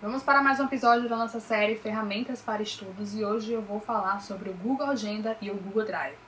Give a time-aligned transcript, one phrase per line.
[0.00, 3.80] Vamos para mais um episódio da nossa série Ferramentas para Estudos e hoje eu vou
[3.80, 6.18] falar sobre o Google Agenda e o Google Drive.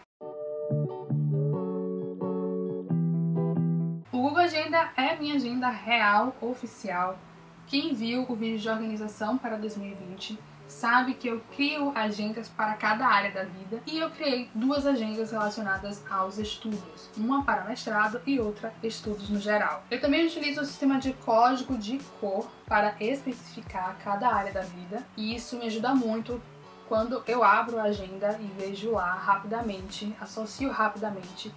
[4.10, 7.18] O Google Agenda é minha agenda real, oficial.
[7.67, 10.39] Quem viu o vídeo de organização para 2020
[10.69, 15.32] sabe que eu crio agendas para cada área da vida e eu criei duas agendas
[15.32, 19.82] relacionadas aos estudos, uma para mestrado e outra estudos no geral.
[19.91, 25.03] Eu também utilizo o sistema de código de cor para especificar cada área da vida
[25.17, 26.41] e isso me ajuda muito
[26.86, 31.53] quando eu abro a agenda e vejo lá rapidamente, associo rapidamente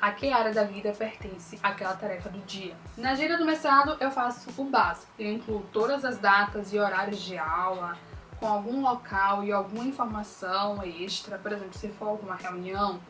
[0.00, 2.76] a que área da vida pertence aquela tarefa do dia.
[2.96, 7.20] Na agenda do mestrado eu faço o básico, eu incluo todas as datas e horários
[7.20, 7.96] de aula,
[8.38, 13.00] com algum local e alguma informação extra, por exemplo, se for alguma reunião,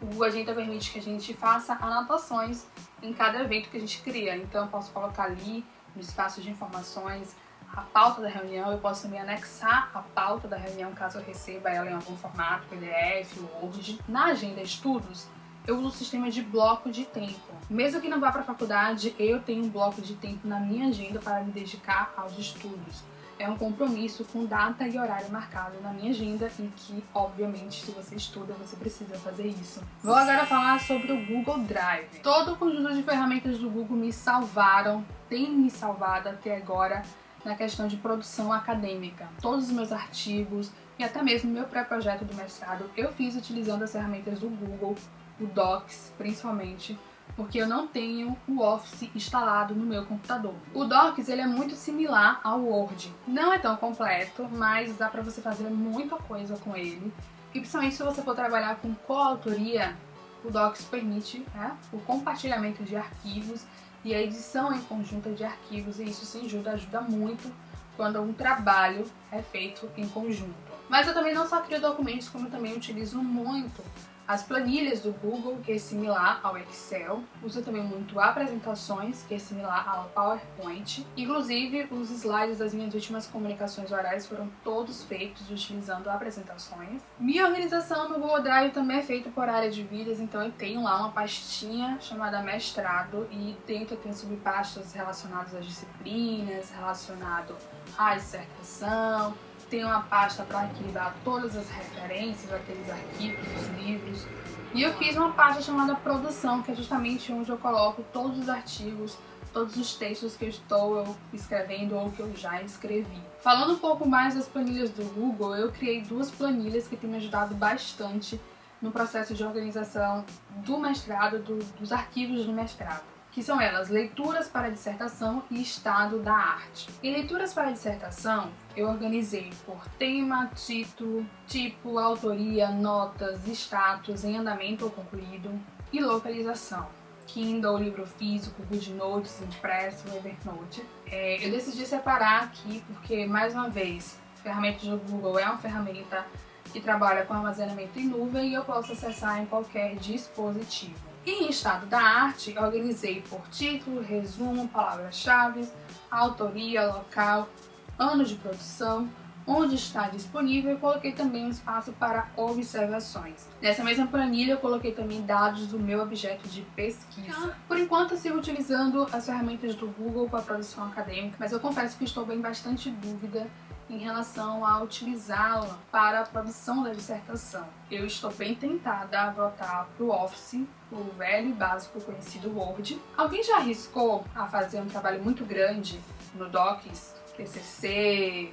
[0.00, 2.66] o Google Agenda permite que a gente faça anotações
[3.02, 4.36] em cada evento que a gente cria.
[4.36, 5.64] Então, eu posso colocar ali
[5.94, 7.34] no espaço de informações
[7.72, 11.68] a pauta da reunião, eu posso também anexar a pauta da reunião caso eu receba
[11.68, 14.00] ela em algum formato, PDF, Word.
[14.08, 15.26] Na agenda estudos,
[15.66, 17.38] eu uso o sistema de bloco de tempo.
[17.68, 20.88] Mesmo que não vá para a faculdade, eu tenho um bloco de tempo na minha
[20.88, 23.04] agenda para me dedicar aos estudos
[23.38, 27.90] é um compromisso com data e horário marcado na minha agenda e que, obviamente, se
[27.92, 29.80] você estuda, você precisa fazer isso.
[30.02, 32.20] Vou agora falar sobre o Google Drive.
[32.22, 37.02] Todo o conjunto de ferramentas do Google me salvaram, tem me salvado até agora
[37.44, 39.28] na questão de produção acadêmica.
[39.40, 43.92] Todos os meus artigos e até mesmo meu pré-projeto do mestrado eu fiz utilizando as
[43.92, 44.96] ferramentas do Google,
[45.40, 46.98] o Docs principalmente,
[47.36, 50.54] porque eu não tenho o Office instalado no meu computador.
[50.74, 53.14] O Docs ele é muito similar ao Word.
[53.26, 57.12] Não é tão completo, mas dá para você fazer muita coisa com ele.
[57.54, 59.96] E principalmente se você for trabalhar com coautoria,
[60.44, 63.64] o Docs permite né, o compartilhamento de arquivos
[64.04, 67.52] e a edição em conjunta de arquivos, e isso sem ajuda, muito
[67.96, 70.54] quando um trabalho é feito em conjunto.
[70.88, 73.82] Mas eu também não só crio documentos, como também utilizo muito
[74.28, 79.38] as planilhas do Google, que é similar ao Excel, usa também muito apresentações, que é
[79.38, 81.06] similar ao PowerPoint.
[81.16, 87.00] Inclusive, os slides das minhas últimas comunicações orais foram todos feitos utilizando apresentações.
[87.18, 90.82] Minha organização no Google Drive também é feita por área de vidas, então eu tenho
[90.82, 97.56] lá uma pastinha chamada mestrado e dentro tenho subpastas relacionadas às disciplinas, relacionado
[97.96, 99.34] à dissertação,
[99.70, 104.26] tem uma pasta para arquivar todas as referências, aqueles arquivos, os livros.
[104.74, 108.48] E eu fiz uma pasta chamada produção, que é justamente onde eu coloco todos os
[108.48, 109.16] artigos,
[109.52, 113.22] todos os textos que eu estou escrevendo ou que eu já escrevi.
[113.40, 117.16] Falando um pouco mais das planilhas do Google, eu criei duas planilhas que têm me
[117.16, 118.40] ajudado bastante
[118.80, 120.24] no processo de organização
[120.56, 126.18] do mestrado, do, dos arquivos do mestrado que são elas leituras para dissertação e estado
[126.18, 126.90] da arte.
[127.00, 134.86] Em leituras para dissertação, eu organizei por tema, título, tipo, autoria, notas, status, em andamento
[134.86, 135.52] ou concluído
[135.92, 136.88] e localização.
[137.28, 140.84] Kindle, livro físico, GoodNotes, impresso, Evernote.
[141.06, 145.58] É, eu decidi separar aqui porque, mais uma vez, a ferramenta do Google é uma
[145.58, 146.26] ferramenta
[146.72, 151.07] que trabalha com armazenamento em nuvem e eu posso acessar em qualquer dispositivo.
[151.28, 155.68] E em estado da arte, organizei por título, resumo, palavras-chave,
[156.10, 157.50] autoria, local,
[157.98, 159.06] ano de produção,
[159.46, 163.46] onde está disponível e coloquei também um espaço para observações.
[163.60, 167.54] Nessa mesma planilha eu coloquei também dados do meu objeto de pesquisa.
[167.68, 171.60] Por enquanto eu sigo utilizando as ferramentas do Google para a produção acadêmica, mas eu
[171.60, 173.46] confesso que estou bem bastante dúvida
[173.88, 177.66] em relação a utilizá-la para a produção da dissertação.
[177.90, 180.60] Eu estou bem tentada a voltar para o Office,
[180.92, 183.00] o velho e básico conhecido Word.
[183.16, 185.98] Alguém já arriscou a fazer um trabalho muito grande
[186.34, 188.52] no Docs, TCC,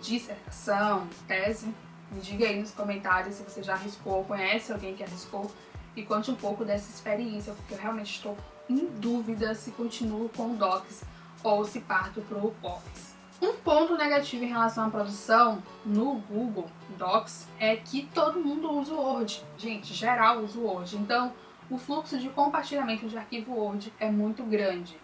[0.00, 1.72] dissertação, tese?
[2.10, 5.50] Me diga aí nos comentários se você já arriscou, conhece alguém que arriscou
[5.94, 8.36] e conte um pouco dessa experiência, porque eu realmente estou
[8.68, 11.04] em dúvida se continuo com o Docs
[11.42, 13.11] ou se parto para o Office.
[13.42, 18.94] Um ponto negativo em relação à produção no Google Docs é que todo mundo usa
[18.94, 19.44] o Word.
[19.58, 20.96] Gente, geral usa o Word.
[20.96, 21.32] Então,
[21.68, 24.96] o fluxo de compartilhamento de arquivo Word é muito grande.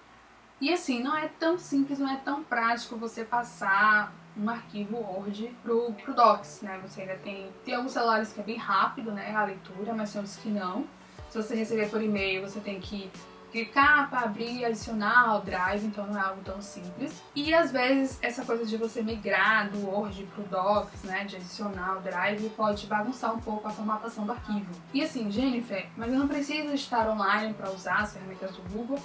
[0.60, 5.52] E assim, não é tão simples, não é tão prático você passar um arquivo Word
[5.64, 6.78] pro, pro Docs, né?
[6.86, 10.20] Você ainda tem, tem alguns celulares que é bem rápido, né, a leitura, mas tem
[10.20, 10.86] outros que não.
[11.28, 13.10] Se você receber por e-mail, você tem que
[13.50, 17.22] clicar para abrir e adicionar ao Drive, então não é algo tão simples.
[17.34, 21.36] E às vezes essa coisa de você migrar do Word para o Docs, né, de
[21.36, 24.70] adicionar ao Drive, pode bagunçar um pouco a formatação do arquivo.
[24.92, 28.98] E assim, Jennifer, mas eu não preciso estar online para usar as ferramentas do Google.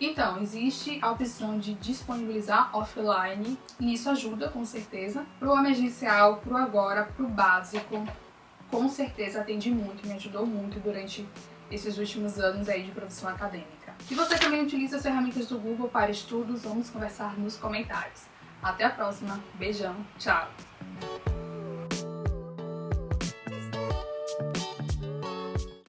[0.00, 5.26] Então, existe a opção de disponibilizar offline e isso ajuda com certeza.
[5.38, 8.06] Pro emergencial, pro agora, pro básico,
[8.70, 11.28] com certeza atende muito, me ajudou muito durante
[11.70, 13.79] esses últimos anos aí de produção acadêmica.
[14.06, 18.22] Se você também utiliza as ferramentas do Google para estudos, vamos conversar nos comentários.
[18.62, 20.50] Até a próxima, beijão, tchau!